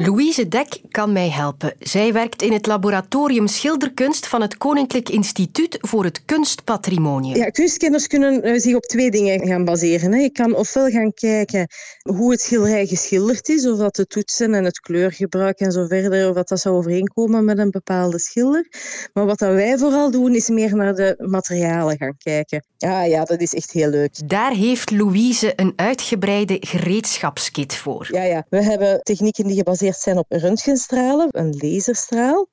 Louise 0.01 0.49
Dek 0.49 0.81
kan 0.91 1.13
mij 1.13 1.31
helpen. 1.31 1.75
Zij 1.79 2.13
werkt 2.13 2.43
in 2.43 2.53
het 2.53 2.67
laboratorium 2.67 3.47
schilderkunst 3.47 4.27
van 4.27 4.41
het 4.41 4.57
Koninklijk 4.57 5.09
Instituut 5.09 5.79
voor 5.81 6.05
het 6.05 6.25
Kunstpatrimonium. 6.25 7.37
Ja, 7.37 7.51
kunstkenners 7.51 8.07
kunnen 8.07 8.43
eh, 8.43 8.61
zich 8.61 8.75
op 8.75 8.83
twee 8.83 9.11
dingen 9.11 9.47
gaan 9.47 9.65
baseren. 9.65 10.21
Je 10.21 10.31
kan 10.31 10.55
ofwel 10.55 10.89
gaan 10.89 11.13
kijken 11.13 11.67
hoe 12.03 12.31
het 12.31 12.41
schilderij 12.41 12.87
geschilderd 12.87 13.49
is, 13.49 13.67
of 13.67 13.79
dat 13.79 13.97
de 13.97 14.07
toetsen 14.07 14.55
en 14.55 14.65
het 14.65 14.81
kleurgebruik 14.81 15.59
en 15.59 15.73
zo 15.73 15.87
verder, 15.87 16.29
of 16.29 16.35
dat, 16.35 16.49
dat 16.49 16.61
zou 16.61 16.77
overeenkomen 16.77 17.45
met 17.45 17.59
een 17.59 17.71
bepaalde 17.71 18.19
schilder. 18.19 18.67
Maar 19.13 19.27
wat 19.27 19.41
wij 19.41 19.79
vooral 19.79 20.11
doen, 20.11 20.35
is 20.35 20.49
meer 20.49 20.77
naar 20.77 20.95
de 20.95 21.15
materialen 21.19 21.97
gaan 21.97 22.17
kijken. 22.19 22.65
Ja, 22.81 23.03
ja, 23.03 23.25
dat 23.25 23.41
is 23.41 23.55
echt 23.55 23.71
heel 23.71 23.89
leuk. 23.89 24.29
Daar 24.29 24.53
heeft 24.53 24.91
Louise 24.91 25.53
een 25.57 25.73
uitgebreide 25.77 26.57
gereedschapskit 26.61 27.75
voor. 27.75 28.09
Ja, 28.11 28.23
ja. 28.23 28.47
We 28.49 28.63
hebben 28.63 29.03
technieken 29.03 29.47
die 29.47 29.57
gebaseerd 29.57 29.97
zijn 29.97 30.19
op 30.19 30.27
röntgenstralen, 30.29 31.29
een 31.31 31.57
laserstraal. 31.59 32.49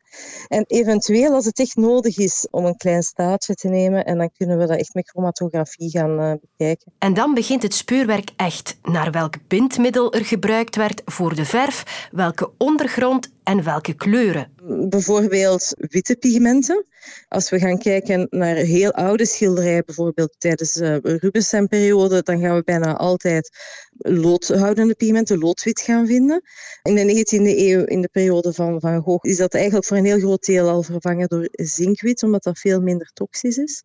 En 0.48 0.63
eventueel, 0.67 1.34
als 1.34 1.46
het 1.46 1.60
echt 1.60 1.75
nodig 1.75 2.17
is 2.17 2.48
om 2.51 2.65
een 2.65 2.77
klein 2.77 3.03
staartje 3.03 3.55
te 3.55 3.67
nemen, 3.67 4.05
en 4.05 4.17
dan 4.17 4.29
kunnen 4.38 4.58
we 4.58 4.65
dat 4.65 4.77
echt 4.77 4.94
met 4.94 5.10
chromatografie 5.10 5.89
gaan 5.89 6.22
uh, 6.22 6.32
bekijken. 6.41 6.91
En 7.00 7.13
dan 7.13 7.34
begint 7.34 7.62
het 7.63 7.74
speurwerk 7.74 8.29
echt. 8.36 8.77
Naar 8.84 9.12
welk 9.12 9.36
bindmiddel 9.48 10.13
er 10.13 10.25
gebruikt 10.25 10.75
werd 10.75 11.01
voor 11.05 11.36
de 11.36 11.46
verf, 11.46 12.08
welke 12.12 12.51
ondergrond 12.58 13.32
en 13.44 13.63
welke 13.63 13.94
kleuren. 13.94 14.51
Bijvoorbeeld 14.89 15.74
witte 15.77 16.15
pigmenten. 16.15 16.86
Als 17.28 17.50
we 17.50 17.60
gaan 17.60 17.78
kijken 17.78 18.28
naar 18.30 18.56
heel 18.56 18.92
oude 18.92 19.26
schilderijen, 19.26 19.86
bijvoorbeeld 19.86 20.36
tijdens 20.38 20.74
de 20.74 21.00
Rubinstein-periode, 21.04 22.24
dan 22.24 22.40
gaan 22.40 22.56
we 22.56 22.64
bijna 22.64 22.98
altijd 22.98 23.50
loodhoudende 23.98 24.96
pigmenten, 24.96 25.40
loodwit 25.40 25.82
gaan 25.82 26.08
vinden. 26.08 26.42
In 26.84 26.96
de 26.96 27.26
19e 27.26 27.58
eeuw, 27.58 27.84
in 27.84 28.02
de 28.02 28.10
periode 28.12 28.54
van 28.54 28.80
Van 28.80 29.02
Gogh, 29.02 29.30
is 29.30 29.38
dat 29.38 29.54
eigenlijk 29.54 29.86
voor 29.86 29.98
een 29.98 30.06
heel 30.06 30.20
groot 30.20 30.46
deel 30.46 30.70
al 30.70 30.84
vervangen 30.84 31.28
door 31.28 31.48
zinkwit, 31.52 32.24
omdat 32.24 32.44
dat 32.44 32.60
veel 32.60 32.82
minder 32.82 33.12
toxisch 33.14 33.58
is. 33.58 33.84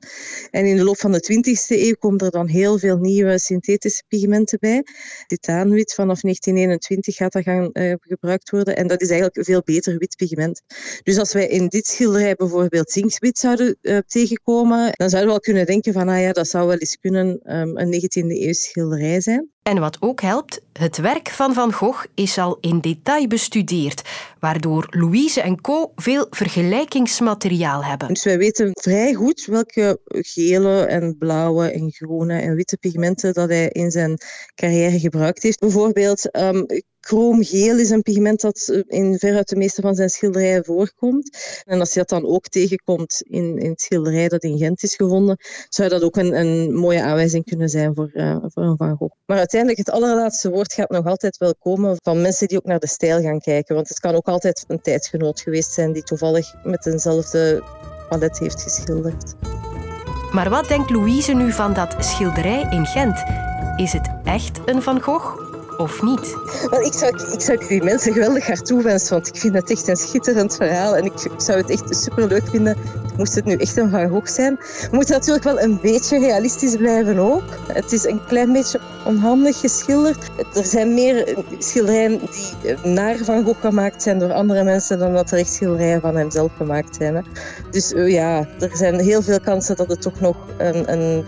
En 0.51 0.67
in 0.67 0.77
de 0.77 0.85
loop 0.85 0.99
van 0.99 1.13
de 1.13 1.23
20e 1.23 1.79
eeuw 1.79 1.95
komen 1.95 2.19
er 2.19 2.31
dan 2.31 2.49
heel 2.49 2.79
veel 2.79 2.97
nieuwe 2.97 3.39
synthetische 3.39 4.03
pigmenten 4.09 4.59
bij. 4.61 4.85
Titaanwit 5.27 5.95
vanaf 5.95 6.21
1921 6.21 7.17
gaat 7.17 7.33
dat 7.33 7.43
gaan 7.43 7.71
uh, 7.73 7.95
gebruikt 8.01 8.51
worden 8.51 8.77
en 8.77 8.87
dat 8.87 9.01
is 9.01 9.11
eigenlijk 9.11 9.47
veel 9.47 9.63
beter 9.65 9.99
wit 9.99 10.17
pigment. 10.17 10.63
Dus 11.03 11.19
als 11.19 11.33
wij 11.33 11.47
in 11.47 11.69
dit 11.69 11.87
schilderij 11.87 12.35
bijvoorbeeld 12.35 12.91
zinkwit 13.11 13.39
zouden 13.39 13.77
uh, 13.83 13.99
tegenkomen, 14.07 14.93
dan 14.93 15.09
zouden 15.11 15.21
we 15.21 15.27
wel 15.27 15.41
kunnen 15.41 15.67
denken 15.67 15.93
van, 15.93 16.09
ah 16.09 16.21
ja, 16.21 16.33
dat 16.33 16.49
zou 16.49 16.67
wel 16.67 16.79
eens 16.79 16.97
kunnen 17.01 17.57
um, 17.57 17.79
een 17.79 17.95
19e 17.95 18.27
eeuw 18.27 18.53
schilderij 18.53 19.21
zijn. 19.21 19.51
En 19.71 19.79
wat 19.79 19.97
ook 20.01 20.21
helpt, 20.21 20.61
het 20.73 20.97
werk 20.97 21.29
van 21.29 21.55
Van 21.55 21.73
Gogh 21.73 22.05
is 22.15 22.39
al 22.39 22.59
in 22.61 22.81
detail 22.81 23.27
bestudeerd, 23.27 24.03
waardoor 24.41 24.87
Louise 24.91 25.41
en 25.41 25.61
Co. 25.61 25.93
veel 25.95 26.27
vergelijkingsmateriaal 26.31 27.85
hebben. 27.85 28.09
Dus 28.09 28.25
wij 28.25 28.39
weten 28.39 28.71
vrij 28.73 29.15
goed 29.15 29.45
welke 29.45 30.01
gele 30.05 30.85
en 30.85 31.17
blauwe 31.19 31.71
en 31.71 31.93
groene 31.93 32.41
en 32.41 32.55
witte 32.55 32.77
pigmenten 32.77 33.33
dat 33.33 33.49
hij 33.49 33.69
in 33.69 33.91
zijn 33.91 34.19
carrière 34.55 34.99
gebruikt 34.99 35.43
heeft. 35.43 35.59
Bijvoorbeeld 35.59 36.37
um, 36.37 36.67
is 37.79 37.91
een 37.91 38.03
pigment 38.03 38.41
dat 38.41 38.85
in 38.87 39.19
veruit 39.19 39.49
de 39.49 39.57
meeste 39.57 39.81
van 39.81 39.95
zijn 39.95 40.09
schilderijen 40.09 40.65
voorkomt. 40.65 41.39
En 41.65 41.81
als 41.81 41.93
je 41.93 41.99
dat 41.99 42.09
dan 42.09 42.27
ook 42.27 42.49
tegenkomt 42.49 43.23
in, 43.23 43.59
in 43.59 43.71
het 43.71 43.81
schilderij 43.81 44.29
dat 44.29 44.43
in 44.43 44.59
Gent 44.59 44.83
is 44.83 44.95
gevonden, 44.95 45.37
zou 45.69 45.89
dat 45.89 46.03
ook 46.03 46.17
een, 46.17 46.35
een 46.35 46.75
mooie 46.75 47.03
aanwijzing 47.03 47.45
kunnen 47.45 47.69
zijn 47.69 47.95
voor, 47.95 48.11
uh, 48.15 48.37
voor 48.41 48.63
een 48.63 48.77
Van 48.77 48.97
Gogh. 48.97 49.15
Maar 49.27 49.39
het 49.69 49.91
allerlaatste 49.91 50.51
woord 50.51 50.73
gaat 50.73 50.91
nog 50.91 51.07
altijd 51.07 51.37
wel 51.37 51.55
komen 51.59 51.97
van 52.03 52.21
mensen 52.21 52.49
die 52.49 52.59
ook 52.59 52.65
naar 52.65 52.79
de 52.79 52.89
stijl 52.89 53.23
gaan 53.23 53.41
kijken. 53.41 53.75
Want 53.75 53.89
het 53.89 54.01
kan 54.01 54.15
ook 54.15 54.29
altijd 54.29 54.65
een 54.69 54.81
tijdsgenoot 54.81 55.41
geweest 55.41 55.73
zijn 55.73 55.93
die 55.93 56.03
toevallig 56.03 56.55
met 56.63 56.87
eenzelfde 56.87 57.63
palet 58.09 58.39
heeft 58.39 58.63
geschilderd. 58.63 59.35
Maar 60.33 60.51
wat 60.51 60.69
denkt 60.69 60.91
Louise 60.91 61.35
nu 61.35 61.53
van 61.53 61.75
dat 61.75 61.97
schilderij 61.99 62.67
in 62.71 62.87
Gent? 62.87 63.23
Is 63.77 63.93
het 63.93 64.11
echt 64.25 64.61
een 64.65 64.83
Van 64.83 65.01
Gogh? 65.01 65.50
Of 65.81 66.03
niet? 66.03 66.37
Ik, 66.85 66.93
zou, 66.93 67.33
ik 67.33 67.41
zou 67.41 67.67
die 67.69 67.83
mensen 67.83 68.13
geweldig 68.13 68.47
hard 68.47 68.67
toewensen, 68.67 69.13
want 69.13 69.27
ik 69.27 69.37
vind 69.37 69.55
het 69.55 69.71
echt 69.71 69.89
een 69.89 69.97
schitterend 69.97 70.57
verhaal 70.57 70.97
en 70.97 71.05
ik 71.05 71.13
zou 71.37 71.59
het 71.59 71.71
echt 71.71 71.97
superleuk 71.97 72.49
vinden 72.51 72.77
moest 73.21 73.35
het 73.35 73.45
nu 73.45 73.55
echt 73.55 73.77
een 73.77 73.91
Van 73.91 74.09
Gogh 74.09 74.27
zijn. 74.27 74.57
We 74.57 74.89
moeten 74.91 75.15
natuurlijk 75.15 75.45
wel 75.45 75.61
een 75.61 75.79
beetje 75.81 76.19
realistisch 76.19 76.77
blijven 76.77 77.19
ook. 77.19 77.43
Het 77.73 77.93
is 77.93 78.05
een 78.05 78.21
klein 78.27 78.53
beetje 78.53 78.81
onhandig 79.07 79.61
geschilderd. 79.61 80.29
Er 80.55 80.65
zijn 80.65 80.95
meer 80.95 81.37
schilderijen 81.59 82.21
die 82.21 82.77
naar 82.93 83.17
Van 83.17 83.45
Gogh 83.45 83.61
gemaakt 83.61 84.03
zijn 84.03 84.19
door 84.19 84.33
andere 84.33 84.65
mensen 84.65 84.99
dan 84.99 85.13
dat 85.13 85.31
er 85.31 85.39
echt 85.39 85.53
schilderijen 85.53 86.01
van 86.01 86.17
hem 86.17 86.31
zelf 86.31 86.51
gemaakt 86.57 86.97
zijn. 86.97 87.25
Dus 87.71 87.93
uh, 87.93 88.13
ja, 88.13 88.49
er 88.61 88.77
zijn 88.77 89.01
heel 89.01 89.23
veel 89.23 89.41
kansen 89.41 89.77
dat 89.77 89.89
het 89.89 90.03
toch 90.03 90.21
nog 90.21 90.37
een, 90.59 90.93
een 90.93 91.25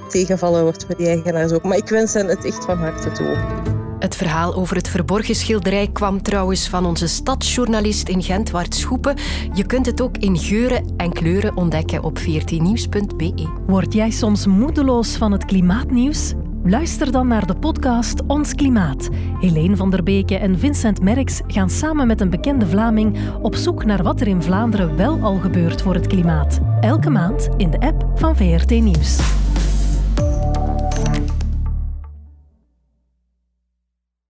wordt 0.62 0.85
voor 0.87 0.97
die 0.97 1.06
eigenaars 1.06 1.52
ook. 1.52 1.62
Maar 1.62 1.76
ik 1.76 1.88
wens 1.88 2.14
hen 2.14 2.26
het 2.26 2.44
echt 2.44 2.64
van 2.64 2.78
harte 2.78 3.12
toe. 3.12 3.82
Het 4.02 4.16
verhaal 4.16 4.54
over 4.54 4.76
het 4.76 4.88
verborgen 4.88 5.35
schilderij 5.35 5.88
kwam 5.92 6.23
trouwens 6.23 6.68
van 6.68 6.87
onze 6.87 7.06
stadsjournalist 7.06 8.09
in 8.09 8.23
Gent, 8.23 8.50
Wart 8.50 8.75
Schoepen. 8.75 9.16
Je 9.54 9.66
kunt 9.66 9.87
het 9.87 10.00
ook 10.00 10.16
in 10.16 10.38
geuren 10.38 10.94
en 10.97 11.12
kleuren 11.12 11.56
ontdekken 11.56 12.02
op 12.02 12.18
14nieuws.be. 12.18 13.49
Word 13.66 13.92
jij 13.92 14.11
soms 14.11 14.47
moedeloos 14.47 15.16
van 15.16 15.32
het 15.32 15.44
klimaatnieuws? 15.44 16.32
Luister 16.64 17.12
dan 17.12 17.26
naar 17.26 17.47
de 17.47 17.54
podcast 17.54 18.26
Ons 18.26 18.54
Klimaat. 18.54 19.09
Helene 19.40 19.76
van 19.76 19.90
der 19.90 20.02
Beke 20.02 20.37
en 20.37 20.59
Vincent 20.59 21.02
Merks 21.02 21.40
gaan 21.47 21.71
samen 21.71 22.06
met 22.06 22.21
een 22.21 22.30
bekende 22.30 22.66
Vlaming 22.66 23.16
op 23.42 23.54
zoek 23.54 23.85
naar 23.85 24.02
wat 24.02 24.21
er 24.21 24.28
in 24.28 24.42
Vlaanderen 24.42 24.97
wel 24.97 25.21
al 25.21 25.38
gebeurt 25.38 25.82
voor 25.82 25.94
het 25.94 26.06
klimaat. 26.06 26.61
Elke 26.80 27.11
maand 27.11 27.49
in 27.56 27.71
de 27.71 27.80
app 27.80 28.04
van 28.14 28.37
VRT 28.37 28.71
Nieuws. 28.71 29.42